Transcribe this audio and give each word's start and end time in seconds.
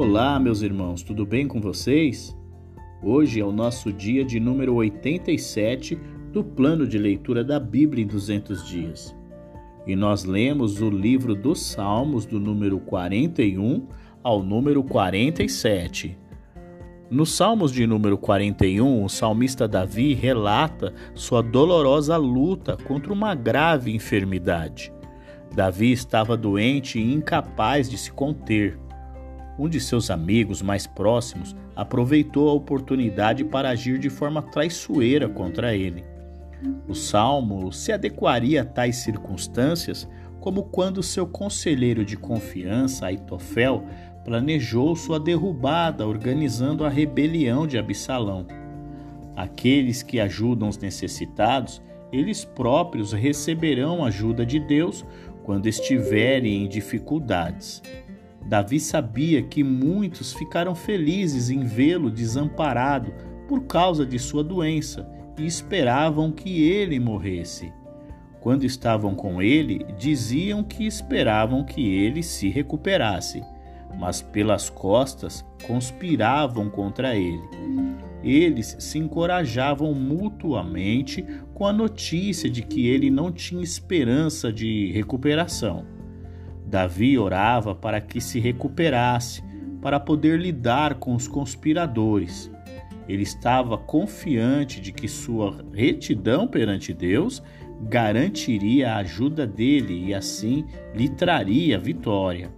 Olá, 0.00 0.38
meus 0.38 0.62
irmãos, 0.62 1.02
tudo 1.02 1.26
bem 1.26 1.48
com 1.48 1.60
vocês? 1.60 2.32
Hoje 3.02 3.40
é 3.40 3.44
o 3.44 3.50
nosso 3.50 3.92
dia 3.92 4.24
de 4.24 4.38
número 4.38 4.76
87 4.76 5.98
do 6.32 6.44
plano 6.44 6.86
de 6.86 6.96
leitura 6.96 7.42
da 7.42 7.58
Bíblia 7.58 8.04
em 8.04 8.06
200 8.06 8.64
dias. 8.64 9.12
E 9.84 9.96
nós 9.96 10.22
lemos 10.22 10.80
o 10.80 10.88
livro 10.88 11.34
dos 11.34 11.60
Salmos 11.60 12.24
do 12.24 12.38
número 12.38 12.78
41 12.78 13.88
ao 14.22 14.40
número 14.40 14.84
47. 14.84 16.16
Nos 17.10 17.32
Salmos 17.32 17.72
de 17.72 17.84
número 17.84 18.16
41, 18.16 19.02
o 19.02 19.08
salmista 19.08 19.66
Davi 19.66 20.14
relata 20.14 20.94
sua 21.12 21.42
dolorosa 21.42 22.16
luta 22.16 22.76
contra 22.84 23.12
uma 23.12 23.34
grave 23.34 23.92
enfermidade. 23.92 24.92
Davi 25.52 25.90
estava 25.90 26.36
doente 26.36 27.00
e 27.00 27.12
incapaz 27.12 27.90
de 27.90 27.98
se 27.98 28.12
conter 28.12 28.78
um 29.58 29.68
de 29.68 29.80
seus 29.80 30.10
amigos 30.10 30.62
mais 30.62 30.86
próximos 30.86 31.56
aproveitou 31.74 32.48
a 32.48 32.52
oportunidade 32.52 33.44
para 33.44 33.70
agir 33.70 33.98
de 33.98 34.08
forma 34.08 34.40
traiçoeira 34.40 35.28
contra 35.28 35.74
ele. 35.74 36.04
O 36.88 36.94
salmo 36.94 37.72
se 37.72 37.92
adequaria 37.92 38.62
a 38.62 38.64
tais 38.64 38.96
circunstâncias 38.96 40.08
como 40.40 40.64
quando 40.64 41.02
seu 41.02 41.26
conselheiro 41.26 42.04
de 42.04 42.16
confiança, 42.16 43.06
Aitofel, 43.06 43.84
planejou 44.24 44.94
sua 44.94 45.18
derrubada 45.18 46.06
organizando 46.06 46.84
a 46.84 46.88
rebelião 46.88 47.66
de 47.66 47.78
Absalão. 47.78 48.46
Aqueles 49.34 50.02
que 50.02 50.20
ajudam 50.20 50.68
os 50.68 50.78
necessitados, 50.78 51.82
eles 52.12 52.44
próprios 52.44 53.12
receberão 53.12 54.04
ajuda 54.04 54.44
de 54.44 54.58
Deus 54.58 55.04
quando 55.44 55.66
estiverem 55.68 56.64
em 56.64 56.68
dificuldades. 56.68 57.82
Davi 58.48 58.80
sabia 58.80 59.42
que 59.42 59.62
muitos 59.62 60.32
ficaram 60.32 60.74
felizes 60.74 61.50
em 61.50 61.64
vê-lo 61.64 62.10
desamparado 62.10 63.12
por 63.46 63.64
causa 63.64 64.06
de 64.06 64.18
sua 64.18 64.42
doença 64.42 65.06
e 65.38 65.44
esperavam 65.44 66.32
que 66.32 66.62
ele 66.62 66.98
morresse. 66.98 67.70
Quando 68.40 68.64
estavam 68.64 69.14
com 69.14 69.42
ele, 69.42 69.84
diziam 69.98 70.64
que 70.64 70.86
esperavam 70.86 71.62
que 71.62 71.94
ele 71.94 72.22
se 72.22 72.48
recuperasse, 72.48 73.42
mas 73.98 74.22
pelas 74.22 74.70
costas 74.70 75.44
conspiravam 75.66 76.70
contra 76.70 77.14
ele. 77.14 77.42
Eles 78.24 78.76
se 78.78 78.98
encorajavam 78.98 79.92
mutuamente 79.92 81.22
com 81.52 81.66
a 81.66 81.72
notícia 81.72 82.48
de 82.48 82.62
que 82.62 82.86
ele 82.86 83.10
não 83.10 83.30
tinha 83.30 83.62
esperança 83.62 84.50
de 84.50 84.90
recuperação. 84.92 85.97
Davi 86.68 87.18
orava 87.18 87.74
para 87.74 88.00
que 88.00 88.20
se 88.20 88.38
recuperasse, 88.38 89.42
para 89.80 89.98
poder 89.98 90.38
lidar 90.38 90.94
com 90.94 91.14
os 91.14 91.26
conspiradores. 91.26 92.50
Ele 93.08 93.22
estava 93.22 93.78
confiante 93.78 94.80
de 94.80 94.92
que 94.92 95.08
sua 95.08 95.64
retidão 95.72 96.46
perante 96.46 96.92
Deus 96.92 97.42
garantiria 97.82 98.92
a 98.92 98.96
ajuda 98.98 99.46
dele 99.46 100.08
e 100.08 100.14
assim 100.14 100.66
lhe 100.94 101.08
traria 101.08 101.78
vitória. 101.78 102.52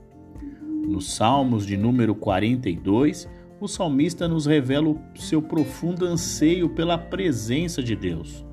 Nos 0.89 1.14
Salmos 1.14 1.64
de 1.64 1.77
número 1.77 2.14
42, 2.14 3.28
o 3.61 3.69
salmista 3.69 4.27
nos 4.27 4.47
revela 4.47 4.89
o 4.89 4.98
seu 5.14 5.42
profundo 5.42 6.06
anseio 6.06 6.70
pela 6.70 6.98
presença 6.98 7.83
de 7.83 7.95
Deus. 7.95 8.45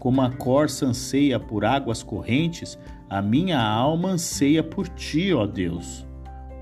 Como 0.00 0.22
a 0.22 0.30
corça 0.30 0.86
anseia 0.86 1.38
por 1.38 1.62
águas 1.62 2.02
correntes, 2.02 2.78
a 3.08 3.20
minha 3.20 3.60
alma 3.60 4.12
anseia 4.12 4.62
por 4.62 4.88
ti, 4.88 5.30
ó 5.34 5.46
Deus. 5.46 6.06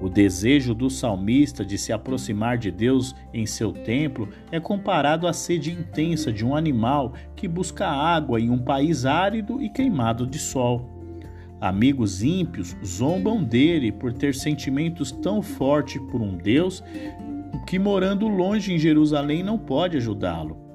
O 0.01 0.09
desejo 0.09 0.75
do 0.75 0.91
salmista 0.91 1.65
de 1.65 1.79
se 1.79 1.93
aproximar 1.93 2.59
de 2.59 2.73
Deus 2.73 3.15
em 3.33 3.47
seu 3.47 3.73
templo 3.73 4.29
é 4.51 4.59
comparado 4.59 5.29
à 5.29 5.33
sede 5.33 5.71
intensa 5.71 6.33
de 6.33 6.45
um 6.45 6.57
animal 6.57 7.15
que 7.37 7.47
busca 7.47 7.87
água 7.87 8.41
em 8.41 8.51
um 8.51 8.59
país 8.59 9.05
árido 9.05 9.63
e 9.63 9.71
queimado 9.71 10.27
de 10.27 10.39
sol. 10.39 10.91
Amigos 11.61 12.25
ímpios 12.25 12.77
zombam 12.85 13.43
dele 13.43 13.93
por 13.93 14.13
ter 14.13 14.35
sentimentos 14.35 15.13
tão 15.13 15.43
fortes 15.43 16.03
por 16.11 16.21
um 16.21 16.37
Deus 16.37 16.83
que, 17.69 17.79
morando 17.79 18.27
longe 18.27 18.75
em 18.75 18.79
Jerusalém, 18.79 19.45
não 19.45 19.57
pode 19.57 19.97
ajudá-lo. 19.97 20.68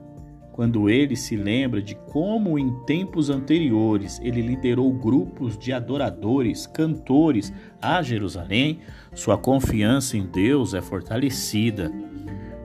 Quando 0.54 0.88
ele 0.88 1.16
se 1.16 1.36
lembra 1.36 1.82
de 1.82 1.96
como 1.96 2.60
em 2.60 2.72
tempos 2.86 3.32
anteriores 3.32 4.22
ele 4.24 4.40
liderou 4.40 4.94
grupos 4.94 5.58
de 5.58 5.74
adoradores, 5.74 6.68
cantores 6.68 7.52
a 7.82 8.04
Jerusalém, 8.04 8.80
sua 9.16 9.36
confiança 9.36 10.16
em 10.16 10.28
Deus 10.28 10.76
é 10.76 10.82
fortalecida. 10.82 11.92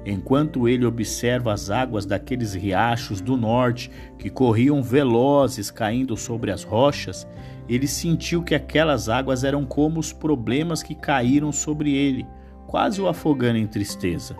Enquanto 0.04 0.69
ele 0.69 0.84
observa 0.84 1.50
as 1.54 1.71
águas 1.71 2.04
daqueles 2.04 2.53
riachos 2.53 3.22
do 3.22 3.38
norte 3.38 3.91
que 4.19 4.28
corriam 4.28 4.82
velozes 4.82 5.71
caindo 5.71 6.15
sobre 6.15 6.50
as 6.50 6.62
rochas, 6.65 7.27
ele 7.66 7.87
sentiu 7.87 8.43
que 8.43 8.54
aquelas 8.54 9.09
águas 9.09 9.44
eram 9.44 9.65
como 9.65 9.98
os 9.98 10.12
problemas 10.12 10.82
que 10.82 10.94
caíram 10.94 11.50
sobre 11.50 11.94
ele, 11.94 12.27
quase 12.66 13.00
o 13.00 13.09
afogando 13.09 13.56
em 13.56 13.66
tristeza. 13.66 14.37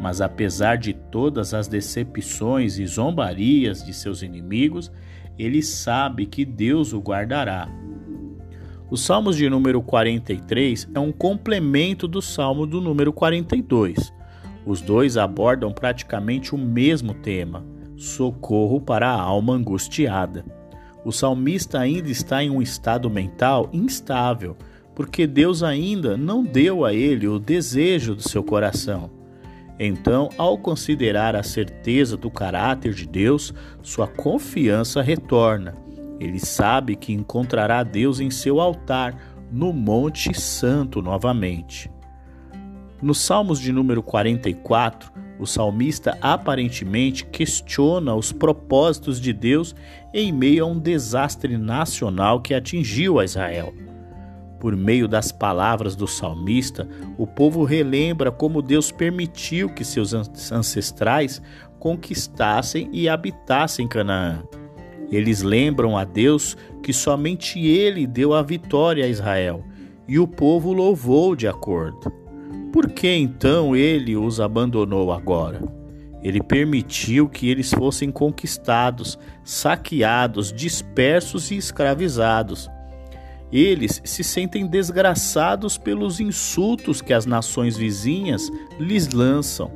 Mas 0.00 0.22
apesar 0.22 0.78
de 0.78 0.94
todas 0.94 1.52
as 1.52 1.68
decepções 1.68 2.78
e 2.78 2.86
zombarias 2.86 3.84
de 3.84 3.92
seus 3.92 4.22
inimigos, 4.22 4.90
ele 5.38 5.62
sabe 5.62 6.24
que 6.24 6.44
Deus 6.44 6.94
o 6.94 7.00
guardará. 7.00 7.68
O 8.90 8.96
Salmos 8.96 9.36
de 9.36 9.48
número 9.48 9.82
43 9.82 10.88
é 10.94 10.98
um 10.98 11.12
complemento 11.12 12.08
do 12.08 12.22
Salmo 12.22 12.66
do 12.66 12.80
número 12.80 13.12
42. 13.12 14.12
Os 14.66 14.80
dois 14.80 15.16
abordam 15.16 15.70
praticamente 15.70 16.54
o 16.54 16.58
mesmo 16.58 17.14
tema: 17.14 17.64
socorro 17.96 18.80
para 18.80 19.08
a 19.08 19.20
alma 19.20 19.52
angustiada. 19.52 20.44
O 21.04 21.12
salmista 21.12 21.78
ainda 21.78 22.10
está 22.10 22.42
em 22.42 22.50
um 22.50 22.60
estado 22.60 23.08
mental 23.08 23.70
instável, 23.72 24.56
porque 24.94 25.26
Deus 25.26 25.62
ainda 25.62 26.16
não 26.16 26.42
deu 26.42 26.84
a 26.84 26.92
ele 26.92 27.26
o 27.26 27.38
desejo 27.38 28.14
do 28.14 28.28
seu 28.28 28.42
coração. 28.42 29.19
Então, 29.82 30.28
ao 30.36 30.58
considerar 30.58 31.34
a 31.34 31.42
certeza 31.42 32.14
do 32.14 32.30
caráter 32.30 32.92
de 32.92 33.08
Deus, 33.08 33.54
sua 33.82 34.06
confiança 34.06 35.00
retorna. 35.00 35.74
Ele 36.20 36.38
sabe 36.38 36.94
que 36.94 37.14
encontrará 37.14 37.82
Deus 37.82 38.20
em 38.20 38.30
seu 38.30 38.60
altar, 38.60 39.16
no 39.50 39.72
Monte 39.72 40.38
Santo 40.38 41.00
novamente. 41.00 41.90
Nos 43.00 43.22
Salmos 43.22 43.58
de 43.58 43.72
número 43.72 44.02
44, 44.02 45.10
o 45.38 45.46
salmista 45.46 46.18
aparentemente 46.20 47.24
questiona 47.24 48.14
os 48.14 48.30
propósitos 48.30 49.18
de 49.18 49.32
Deus 49.32 49.74
em 50.12 50.30
meio 50.30 50.64
a 50.64 50.68
um 50.68 50.78
desastre 50.78 51.56
nacional 51.56 52.42
que 52.42 52.52
atingiu 52.52 53.18
a 53.18 53.24
Israel. 53.24 53.72
Por 54.60 54.76
meio 54.76 55.08
das 55.08 55.32
palavras 55.32 55.96
do 55.96 56.06
salmista, 56.06 56.86
o 57.16 57.26
povo 57.26 57.64
relembra 57.64 58.30
como 58.30 58.60
Deus 58.60 58.92
permitiu 58.92 59.70
que 59.70 59.82
seus 59.82 60.12
ancestrais 60.52 61.40
conquistassem 61.78 62.90
e 62.92 63.08
habitassem 63.08 63.88
Canaã. 63.88 64.44
Eles 65.10 65.40
lembram 65.40 65.96
a 65.96 66.04
Deus 66.04 66.58
que 66.82 66.92
somente 66.92 67.58
ele 67.58 68.06
deu 68.06 68.34
a 68.34 68.42
vitória 68.42 69.06
a 69.06 69.08
Israel, 69.08 69.64
e 70.06 70.18
o 70.18 70.28
povo 70.28 70.74
louvou 70.74 71.34
de 71.34 71.48
acordo. 71.48 72.12
Por 72.70 72.90
que 72.90 73.08
então 73.08 73.74
ele 73.74 74.14
os 74.14 74.40
abandonou 74.40 75.10
agora? 75.10 75.60
Ele 76.22 76.42
permitiu 76.42 77.30
que 77.30 77.48
eles 77.48 77.72
fossem 77.72 78.10
conquistados, 78.10 79.18
saqueados, 79.42 80.52
dispersos 80.52 81.50
e 81.50 81.56
escravizados. 81.56 82.68
Eles 83.52 84.00
se 84.04 84.22
sentem 84.22 84.66
desgraçados 84.66 85.76
pelos 85.76 86.20
insultos 86.20 87.02
que 87.02 87.12
as 87.12 87.26
nações 87.26 87.76
vizinhas 87.76 88.50
lhes 88.78 89.08
lançam. 89.12 89.70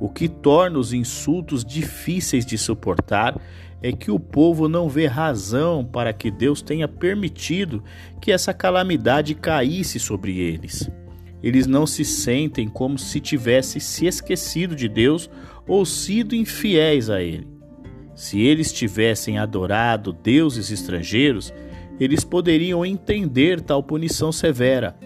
O 0.00 0.08
que 0.08 0.28
torna 0.28 0.78
os 0.78 0.92
insultos 0.92 1.64
difíceis 1.64 2.44
de 2.46 2.56
suportar 2.56 3.38
é 3.82 3.92
que 3.92 4.10
o 4.10 4.18
povo 4.18 4.68
não 4.68 4.88
vê 4.88 5.06
razão 5.06 5.84
para 5.84 6.12
que 6.12 6.30
Deus 6.30 6.62
tenha 6.62 6.88
permitido 6.88 7.84
que 8.20 8.32
essa 8.32 8.54
calamidade 8.54 9.34
caísse 9.34 10.00
sobre 10.00 10.38
eles. 10.38 10.90
Eles 11.42 11.66
não 11.66 11.86
se 11.86 12.06
sentem 12.06 12.66
como 12.66 12.98
se 12.98 13.20
tivessem 13.20 13.78
se 13.78 14.06
esquecido 14.06 14.74
de 14.74 14.88
Deus 14.88 15.28
ou 15.68 15.84
sido 15.84 16.34
infiéis 16.34 17.10
a 17.10 17.20
Ele. 17.20 17.46
Se 18.14 18.40
eles 18.40 18.72
tivessem 18.72 19.38
adorado 19.38 20.10
deuses 20.10 20.70
estrangeiros, 20.70 21.52
eles 21.98 22.24
poderiam 22.24 22.84
entender 22.84 23.60
tal 23.60 23.82
punição 23.82 24.32
severa, 24.32 24.96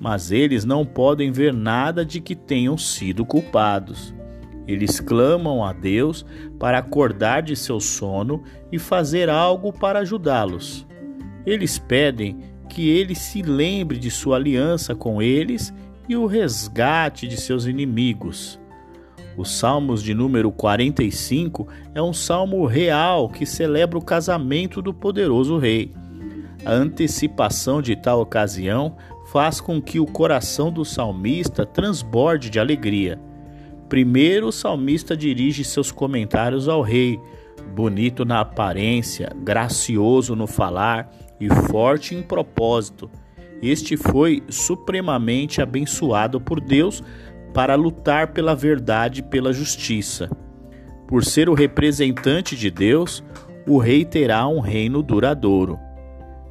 mas 0.00 0.32
eles 0.32 0.64
não 0.64 0.84
podem 0.84 1.30
ver 1.30 1.52
nada 1.52 2.04
de 2.04 2.20
que 2.20 2.34
tenham 2.34 2.76
sido 2.76 3.24
culpados. 3.24 4.12
Eles 4.66 5.00
clamam 5.00 5.64
a 5.64 5.72
Deus 5.72 6.24
para 6.58 6.78
acordar 6.78 7.42
de 7.42 7.56
seu 7.56 7.80
sono 7.80 8.42
e 8.70 8.78
fazer 8.78 9.28
algo 9.28 9.72
para 9.72 10.00
ajudá-los. 10.00 10.86
Eles 11.44 11.78
pedem 11.78 12.38
que 12.68 12.88
ele 12.88 13.14
se 13.14 13.42
lembre 13.42 13.98
de 13.98 14.10
sua 14.10 14.36
aliança 14.36 14.94
com 14.94 15.20
eles 15.20 15.72
e 16.08 16.16
o 16.16 16.26
resgate 16.26 17.28
de 17.28 17.36
seus 17.36 17.66
inimigos. 17.66 18.58
Os 19.36 19.50
Salmos 19.50 20.02
de 20.02 20.14
número 20.14 20.52
45 20.52 21.66
é 21.94 22.02
um 22.02 22.12
salmo 22.12 22.64
real 22.66 23.28
que 23.28 23.46
celebra 23.46 23.98
o 23.98 24.04
casamento 24.04 24.82
do 24.82 24.92
poderoso 24.92 25.58
rei. 25.58 25.92
A 26.64 26.72
antecipação 26.72 27.82
de 27.82 27.96
tal 27.96 28.20
ocasião 28.20 28.96
faz 29.32 29.60
com 29.60 29.82
que 29.82 29.98
o 29.98 30.06
coração 30.06 30.70
do 30.70 30.84
salmista 30.84 31.66
transborde 31.66 32.48
de 32.48 32.60
alegria. 32.60 33.20
Primeiro, 33.88 34.48
o 34.48 34.52
salmista 34.52 35.16
dirige 35.16 35.64
seus 35.64 35.90
comentários 35.90 36.68
ao 36.68 36.80
rei, 36.80 37.20
bonito 37.74 38.24
na 38.24 38.40
aparência, 38.40 39.30
gracioso 39.42 40.36
no 40.36 40.46
falar 40.46 41.10
e 41.40 41.48
forte 41.68 42.14
em 42.14 42.22
propósito. 42.22 43.10
Este 43.60 43.96
foi 43.96 44.42
supremamente 44.48 45.60
abençoado 45.60 46.40
por 46.40 46.60
Deus 46.60 47.02
para 47.52 47.74
lutar 47.74 48.28
pela 48.28 48.54
verdade 48.54 49.20
e 49.20 49.22
pela 49.22 49.52
justiça. 49.52 50.30
Por 51.06 51.24
ser 51.24 51.48
o 51.48 51.54
representante 51.54 52.56
de 52.56 52.70
Deus, 52.70 53.22
o 53.66 53.78
rei 53.78 54.04
terá 54.04 54.46
um 54.46 54.60
reino 54.60 55.02
duradouro. 55.02 55.78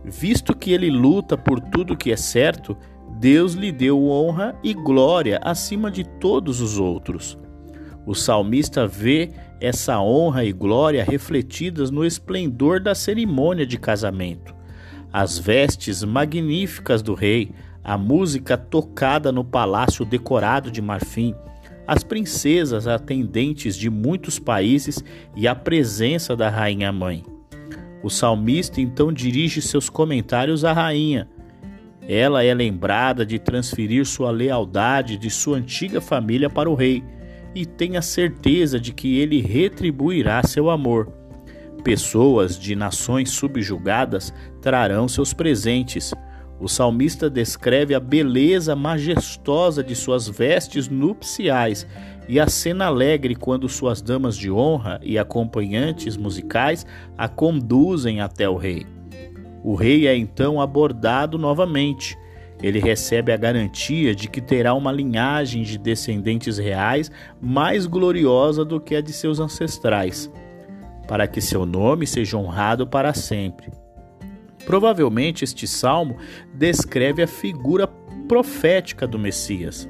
Visto 0.03 0.55
que 0.55 0.71
ele 0.71 0.89
luta 0.89 1.37
por 1.37 1.59
tudo 1.59 1.97
que 1.97 2.11
é 2.11 2.17
certo, 2.17 2.75
Deus 3.19 3.53
lhe 3.53 3.71
deu 3.71 4.09
honra 4.09 4.55
e 4.63 4.73
glória 4.73 5.39
acima 5.43 5.91
de 5.91 6.03
todos 6.03 6.59
os 6.59 6.79
outros. 6.79 7.37
O 8.05 8.15
salmista 8.15 8.87
vê 8.87 9.31
essa 9.59 9.99
honra 9.99 10.43
e 10.43 10.51
glória 10.51 11.03
refletidas 11.03 11.91
no 11.91 12.03
esplendor 12.03 12.81
da 12.81 12.95
cerimônia 12.95 13.65
de 13.65 13.77
casamento. 13.77 14.55
As 15.13 15.37
vestes 15.37 16.03
magníficas 16.03 17.03
do 17.03 17.13
rei, 17.13 17.51
a 17.83 17.97
música 17.97 18.57
tocada 18.57 19.31
no 19.31 19.43
palácio 19.43 20.03
decorado 20.03 20.71
de 20.71 20.81
marfim, 20.81 21.35
as 21.85 22.03
princesas 22.03 22.87
atendentes 22.87 23.75
de 23.75 23.89
muitos 23.89 24.39
países 24.39 25.03
e 25.35 25.47
a 25.47 25.53
presença 25.53 26.35
da 26.35 26.49
rainha 26.49 26.91
mãe. 26.91 27.23
O 28.03 28.09
salmista 28.09 28.81
então 28.81 29.11
dirige 29.11 29.61
seus 29.61 29.89
comentários 29.89 30.65
à 30.65 30.73
rainha. 30.73 31.27
Ela 32.07 32.43
é 32.43 32.53
lembrada 32.53 33.25
de 33.25 33.37
transferir 33.37 34.05
sua 34.05 34.31
lealdade 34.31 35.17
de 35.17 35.29
sua 35.29 35.57
antiga 35.57 36.01
família 36.01 36.49
para 36.49 36.69
o 36.69 36.73
rei 36.73 37.03
e 37.53 37.65
tem 37.65 37.97
a 37.97 38.01
certeza 38.01 38.79
de 38.79 38.93
que 38.93 39.19
ele 39.19 39.39
retribuirá 39.41 40.41
seu 40.43 40.69
amor. 40.69 41.11
Pessoas 41.83 42.59
de 42.59 42.75
nações 42.75 43.29
subjugadas 43.31 44.33
trarão 44.61 45.07
seus 45.07 45.33
presentes 45.33 46.13
o 46.61 46.67
salmista 46.67 47.27
descreve 47.27 47.95
a 47.95 47.99
beleza 47.99 48.75
majestosa 48.75 49.83
de 49.83 49.95
suas 49.95 50.27
vestes 50.27 50.87
nupciais 50.87 51.87
e 52.29 52.39
a 52.39 52.47
cena 52.47 52.85
alegre 52.85 53.35
quando 53.35 53.67
suas 53.67 53.99
damas 53.99 54.37
de 54.37 54.51
honra 54.51 54.99
e 55.01 55.17
acompanhantes 55.17 56.15
musicais 56.15 56.85
a 57.17 57.27
conduzem 57.27 58.21
até 58.21 58.47
o 58.47 58.57
rei. 58.57 58.85
O 59.63 59.73
rei 59.73 60.05
é 60.05 60.15
então 60.15 60.61
abordado 60.61 61.35
novamente. 61.39 62.15
Ele 62.61 62.79
recebe 62.79 63.31
a 63.31 63.37
garantia 63.37 64.13
de 64.13 64.29
que 64.29 64.39
terá 64.39 64.75
uma 64.75 64.91
linhagem 64.91 65.63
de 65.63 65.79
descendentes 65.79 66.59
reais 66.59 67.11
mais 67.41 67.87
gloriosa 67.87 68.63
do 68.63 68.79
que 68.79 68.95
a 68.95 69.01
de 69.01 69.11
seus 69.11 69.39
ancestrais, 69.39 70.31
para 71.07 71.27
que 71.27 71.41
seu 71.41 71.65
nome 71.65 72.05
seja 72.05 72.37
honrado 72.37 72.85
para 72.85 73.15
sempre. 73.15 73.80
Provavelmente 74.61 75.43
este 75.43 75.67
salmo 75.67 76.17
descreve 76.53 77.21
a 77.23 77.27
figura 77.27 77.87
profética 78.27 79.07
do 79.07 79.19
Messias. 79.19 79.89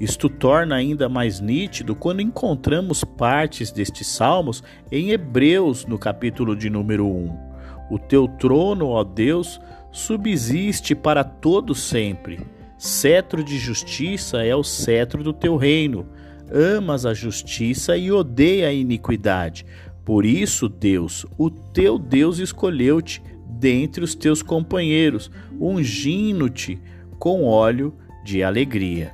Isto 0.00 0.28
torna 0.28 0.74
ainda 0.74 1.08
mais 1.08 1.40
nítido 1.40 1.94
quando 1.94 2.20
encontramos 2.20 3.04
partes 3.04 3.70
destes 3.70 4.06
salmos 4.06 4.62
em 4.90 5.10
Hebreus, 5.10 5.86
no 5.86 5.98
capítulo 5.98 6.56
de 6.56 6.68
número 6.68 7.06
1. 7.06 7.54
O 7.90 7.98
teu 7.98 8.26
trono, 8.26 8.88
ó 8.88 9.04
Deus, 9.04 9.60
subsiste 9.92 10.94
para 10.94 11.22
todo 11.22 11.74
sempre. 11.74 12.40
Cetro 12.76 13.44
de 13.44 13.56
justiça 13.56 14.44
é 14.44 14.54
o 14.54 14.64
cetro 14.64 15.22
do 15.22 15.32
teu 15.32 15.56
reino. 15.56 16.06
Amas 16.52 17.06
a 17.06 17.14
justiça 17.14 17.96
e 17.96 18.10
odeia 18.10 18.68
a 18.68 18.72
iniquidade. 18.72 19.64
Por 20.04 20.26
isso, 20.26 20.68
Deus, 20.68 21.24
o 21.38 21.48
teu 21.48 21.98
Deus 21.98 22.38
escolheu-te 22.38 23.22
dentre 23.58 24.02
os 24.02 24.14
teus 24.14 24.42
companheiros, 24.42 25.30
ungindo-te 25.60 26.80
com 27.18 27.44
óleo 27.44 27.94
de 28.24 28.42
alegria. 28.42 29.12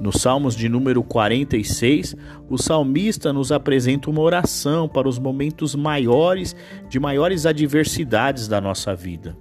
No 0.00 0.16
Salmos 0.16 0.54
de 0.54 0.68
número 0.68 1.02
46, 1.02 2.14
o 2.48 2.56
salmista 2.56 3.32
nos 3.32 3.50
apresenta 3.50 4.08
uma 4.08 4.20
oração 4.20 4.88
para 4.88 5.08
os 5.08 5.18
momentos 5.18 5.74
maiores 5.74 6.54
de 6.88 7.00
maiores 7.00 7.44
adversidades 7.44 8.46
da 8.46 8.60
nossa 8.60 8.94
vida. 8.94 9.36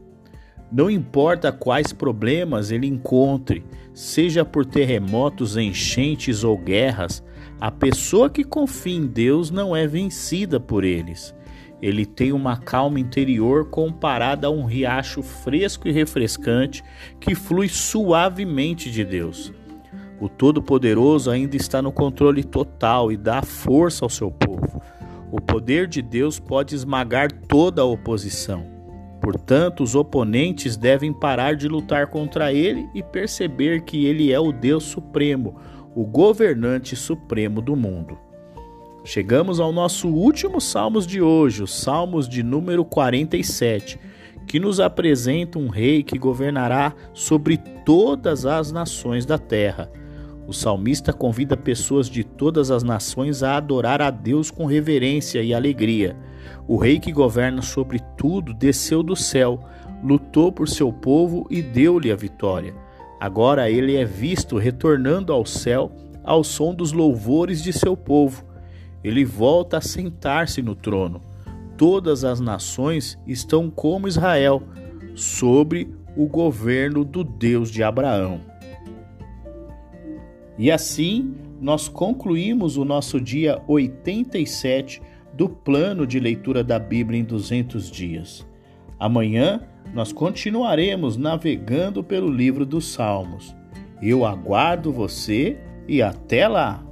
Não 0.71 0.89
importa 0.89 1.51
quais 1.51 1.93
problemas 1.93 2.71
ele 2.71 2.87
encontre, 2.87 3.63
seja 3.93 4.43
por 4.43 4.65
terremotos, 4.65 5.55
enchentes 5.55 6.43
ou 6.43 6.57
guerras, 6.57 7.23
a 7.61 7.71
pessoa 7.71 8.29
que 8.29 8.43
confia 8.43 8.97
em 8.97 9.05
Deus 9.05 9.51
não 9.51 9.75
é 9.75 9.87
vencida 9.87 10.59
por 10.59 10.83
eles. 10.83 11.33
Ele 11.81 12.05
tem 12.05 12.31
uma 12.31 12.57
calma 12.57 12.99
interior 12.99 13.69
comparada 13.69 14.47
a 14.47 14.49
um 14.49 14.65
riacho 14.65 15.21
fresco 15.21 15.87
e 15.87 15.91
refrescante 15.91 16.83
que 17.19 17.35
flui 17.35 17.67
suavemente 17.67 18.89
de 18.89 19.03
Deus. 19.03 19.53
O 20.19 20.27
Todo-Poderoso 20.27 21.29
ainda 21.29 21.55
está 21.55 21.81
no 21.81 21.91
controle 21.91 22.43
total 22.43 23.11
e 23.11 23.17
dá 23.17 23.43
força 23.43 24.03
ao 24.03 24.09
seu 24.09 24.31
povo. 24.31 24.81
O 25.31 25.39
poder 25.39 25.87
de 25.87 26.01
Deus 26.01 26.39
pode 26.39 26.73
esmagar 26.73 27.31
toda 27.31 27.81
a 27.81 27.85
oposição. 27.85 28.65
Portanto, 29.21 29.83
os 29.83 29.93
oponentes 29.93 30.77
devem 30.77 31.11
parar 31.13 31.55
de 31.55 31.67
lutar 31.67 32.07
contra 32.07 32.51
ele 32.53 32.89
e 32.95 33.03
perceber 33.03 33.81
que 33.83 34.05
ele 34.05 34.31
é 34.31 34.39
o 34.39 34.51
Deus 34.51 34.85
Supremo, 34.85 35.55
o 35.93 36.05
governante 36.05 36.95
supremo 36.95 37.61
do 37.61 37.75
mundo. 37.75 38.17
Chegamos 39.07 39.61
ao 39.61 39.71
nosso 39.71 40.09
último 40.09 40.59
Salmos 40.59 41.07
de 41.07 41.21
hoje, 41.21 41.63
os 41.63 41.73
Salmos 41.73 42.27
de 42.27 42.43
número 42.43 42.83
47, 42.83 43.97
que 44.45 44.59
nos 44.59 44.81
apresenta 44.81 45.57
um 45.57 45.69
rei 45.69 46.03
que 46.03 46.17
governará 46.17 46.93
sobre 47.13 47.55
todas 47.85 48.45
as 48.45 48.69
nações 48.69 49.25
da 49.25 49.37
terra. 49.37 49.89
O 50.45 50.51
salmista 50.51 51.13
convida 51.13 51.55
pessoas 51.55 52.09
de 52.09 52.21
todas 52.25 52.69
as 52.69 52.83
nações 52.83 53.43
a 53.43 53.55
adorar 53.55 54.01
a 54.01 54.11
Deus 54.11 54.51
com 54.51 54.65
reverência 54.65 55.41
e 55.41 55.53
alegria. 55.53 56.17
O 56.67 56.75
rei 56.75 56.99
que 56.99 57.13
governa 57.13 57.61
sobre 57.61 58.01
tudo 58.17 58.53
desceu 58.53 59.01
do 59.01 59.15
céu, 59.15 59.61
lutou 60.03 60.51
por 60.51 60.67
seu 60.67 60.91
povo 60.91 61.47
e 61.49 61.61
deu-lhe 61.61 62.11
a 62.11 62.15
vitória. 62.17 62.75
Agora 63.21 63.71
ele 63.71 63.95
é 63.95 64.03
visto 64.03 64.57
retornando 64.57 65.31
ao 65.31 65.45
céu 65.45 65.93
ao 66.25 66.43
som 66.43 66.75
dos 66.75 66.91
louvores 66.91 67.63
de 67.63 67.71
seu 67.71 67.95
povo 67.95 68.45
ele 69.03 69.23
volta 69.23 69.77
a 69.77 69.81
sentar-se 69.81 70.61
no 70.61 70.75
trono. 70.75 71.21
Todas 71.77 72.23
as 72.23 72.39
nações 72.39 73.19
estão 73.27 73.69
como 73.69 74.07
Israel, 74.07 74.63
sobre 75.15 75.93
o 76.15 76.27
governo 76.27 77.03
do 77.03 77.23
Deus 77.23 77.69
de 77.69 77.83
Abraão. 77.83 78.41
E 80.57 80.71
assim 80.71 81.35
nós 81.61 81.87
concluímos 81.87 82.77
o 82.77 82.85
nosso 82.85 83.19
dia 83.21 83.61
87 83.67 85.01
do 85.33 85.47
plano 85.47 86.05
de 86.07 86.19
leitura 86.19 86.63
da 86.63 86.79
Bíblia 86.79 87.19
em 87.19 87.23
200 87.23 87.91
dias. 87.91 88.47
Amanhã 88.99 89.61
nós 89.93 90.11
continuaremos 90.11 91.15
navegando 91.15 92.03
pelo 92.03 92.31
livro 92.31 92.65
dos 92.65 92.91
Salmos. 92.91 93.55
Eu 94.01 94.25
aguardo 94.25 94.91
você 94.91 95.57
e 95.87 96.01
até 96.01 96.47
lá! 96.47 96.83